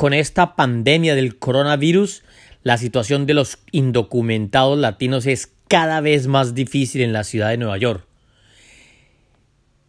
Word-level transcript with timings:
con 0.00 0.14
esta 0.14 0.56
pandemia 0.56 1.14
del 1.14 1.36
coronavirus, 1.36 2.22
la 2.62 2.78
situación 2.78 3.26
de 3.26 3.34
los 3.34 3.58
indocumentados 3.70 4.78
latinos 4.78 5.26
es 5.26 5.52
cada 5.68 6.00
vez 6.00 6.26
más 6.26 6.54
difícil 6.54 7.02
en 7.02 7.12
la 7.12 7.22
ciudad 7.22 7.50
de 7.50 7.58
Nueva 7.58 7.76
York. 7.76 8.06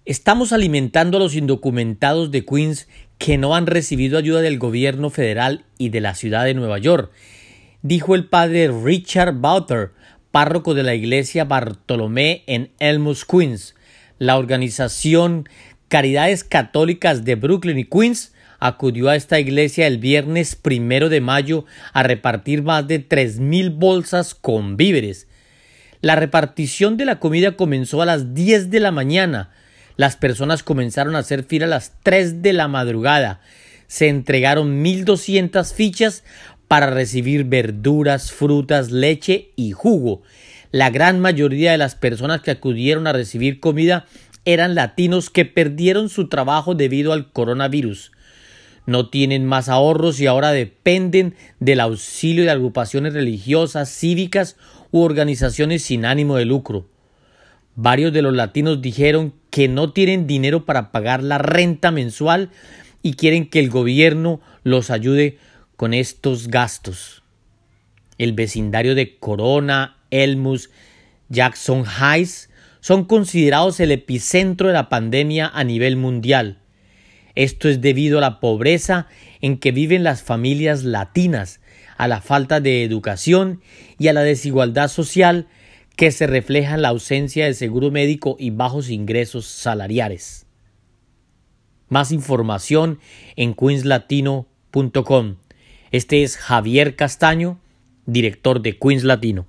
Estamos 0.04 0.52
alimentando 0.52 1.16
a 1.16 1.22
los 1.22 1.34
indocumentados 1.34 2.30
de 2.30 2.44
Queens 2.44 2.90
que 3.20 3.38
no 3.38 3.56
han 3.56 3.68
recibido 3.68 4.18
ayuda 4.18 4.42
del 4.42 4.60
gobierno 4.60 5.12
federal 5.12 5.64
y 5.78 5.88
de 5.88 6.02
la 6.02 6.14
ciudad 6.14 6.44
de 6.44 6.56
Nueva 6.56 6.78
York, 6.78 7.10
dijo 7.82 8.14
el 8.14 8.26
padre 8.26 8.70
Richard 8.70 9.36
Bouter, 9.36 9.92
párroco 10.30 10.74
de 10.74 10.84
la 10.84 10.94
iglesia 10.94 11.46
Bartolomé 11.46 12.44
en 12.48 12.72
Elmus, 12.80 13.24
Queens. 13.24 13.76
La 14.20 14.38
organización 14.38 15.48
Caridades 15.88 16.44
Católicas 16.44 17.24
de 17.24 17.36
Brooklyn 17.36 17.80
y 17.80 17.86
Queens 17.86 18.34
acudió 18.62 19.10
a 19.10 19.16
esta 19.16 19.40
iglesia 19.40 19.88
el 19.88 19.98
viernes 19.98 20.56
primero 20.56 21.10
de 21.10 21.20
mayo 21.20 21.66
a 21.94 22.04
repartir 22.04 22.62
más 22.62 22.88
de 22.88 23.00
tres 23.00 23.40
mil 23.40 23.72
bolsas 23.72 24.36
con 24.36 24.78
víveres. 24.78 25.28
La 26.00 26.16
repartición 26.16 26.96
de 26.96 27.06
la 27.06 27.20
comida 27.20 27.58
comenzó 27.58 28.04
a 28.04 28.06
las 28.06 28.36
diez 28.36 28.70
de 28.70 28.80
la 28.80 28.92
mañana. 28.92 29.50
Las 29.98 30.16
personas 30.16 30.62
comenzaron 30.62 31.16
a 31.16 31.20
hacer 31.20 31.44
fila 31.44 31.66
a 31.66 31.70
las 31.70 31.94
tres 32.04 32.44
de 32.44 32.54
la 32.54 32.68
madrugada. 32.68 33.42
Se 33.88 34.08
entregaron 34.08 34.82
mil 34.84 35.06
doscientas 35.06 35.74
fichas 35.74 36.24
para 36.68 36.92
recibir 36.92 37.46
verduras, 37.46 38.32
frutas, 38.32 38.92
leche 38.92 39.50
y 39.56 39.72
jugo. 39.72 40.22
La 40.72 40.92
gran 40.92 41.20
mayoría 41.20 41.72
de 41.72 41.80
las 41.80 41.96
personas 41.96 42.42
que 42.42 42.52
acudieron 42.52 43.08
a 43.08 43.14
recibir 43.14 43.60
comida 43.60 44.06
eran 44.46 44.76
latinos 44.76 45.32
que 45.32 45.46
perdieron 45.46 46.10
su 46.10 46.30
trabajo 46.30 46.76
debido 46.76 47.12
al 47.12 47.32
coronavirus 47.32 48.12
no 48.86 49.10
tienen 49.10 49.46
más 49.46 49.70
ahorros 49.70 50.20
y 50.20 50.28
ahora 50.28 50.52
dependen 50.52 51.36
del 51.60 51.80
auxilio 51.80 52.44
de 52.44 52.52
agrupaciones 52.52 53.14
religiosas, 53.14 53.90
cívicas 53.90 54.58
u 54.92 55.02
organizaciones 55.02 55.84
sin 55.84 56.06
ánimo 56.06 56.36
de 56.36 56.46
lucro. 56.46 56.88
Varios 57.76 58.12
de 58.12 58.22
los 58.22 58.34
latinos 58.34 58.82
dijeron 58.82 59.34
que 59.50 59.68
no 59.68 59.94
tienen 59.94 60.28
dinero 60.28 60.66
para 60.66 60.92
pagar 60.92 61.24
la 61.24 61.38
renta 61.38 61.92
mensual 61.92 62.50
y 63.02 63.14
quieren 63.14 63.50
que 63.50 63.60
el 63.60 63.70
gobierno 63.70 64.42
los 64.64 64.90
ayude 64.90 65.38
con 65.76 65.94
estos 65.94 66.48
gastos. 66.48 67.24
El 68.18 68.34
vecindario 68.34 68.94
de 68.94 69.18
Corona, 69.18 69.98
Elmus, 70.12 70.70
Jackson 71.30 71.86
Heights 71.86 72.50
son 72.82 73.06
considerados 73.06 73.80
el 73.80 73.92
epicentro 73.92 74.68
de 74.68 74.74
la 74.74 74.90
pandemia 74.90 75.50
a 75.54 75.64
nivel 75.64 75.96
mundial. 75.96 76.61
Esto 77.42 77.70
es 77.70 77.82
debido 77.82 78.20
a 78.20 78.22
la 78.22 78.40
pobreza 78.40 79.08
en 79.42 79.58
que 79.58 79.72
viven 79.72 80.04
las 80.04 80.22
familias 80.22 80.84
latinas, 80.84 81.60
a 81.98 82.08
la 82.08 82.22
falta 82.22 82.60
de 82.60 82.84
educación 82.84 83.62
y 83.98 84.10
a 84.10 84.14
la 84.14 84.22
desigualdad 84.22 84.90
social 84.90 85.48
que 85.96 86.12
se 86.12 86.28
refleja 86.28 86.76
en 86.76 86.84
la 86.84 86.90
ausencia 86.90 87.48
de 87.48 87.56
seguro 87.56 87.90
médico 87.90 88.36
y 88.38 88.52
bajos 88.52 88.92
ingresos 88.92 89.48
salariales. 89.48 90.46
Más 91.90 92.12
información 92.12 93.00
en 93.36 93.56
queenslatino.com. 93.56 95.38
Este 95.90 96.22
es 96.22 96.38
Javier 96.38 96.96
Castaño, 96.96 97.60
director 98.06 98.62
de 98.62 98.78
Queens 98.78 99.04
Latino. 99.04 99.48